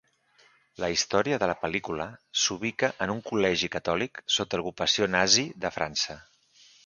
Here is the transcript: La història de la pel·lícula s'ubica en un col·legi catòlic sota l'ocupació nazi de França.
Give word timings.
La 0.83 0.87
història 0.93 1.37
de 1.41 1.49
la 1.51 1.55
pel·lícula 1.65 2.07
s'ubica 2.43 2.89
en 3.05 3.13
un 3.15 3.21
col·legi 3.29 3.69
catòlic 3.77 4.23
sota 4.37 4.61
l'ocupació 4.61 5.11
nazi 5.17 5.45
de 5.67 5.73
França. 5.77 6.17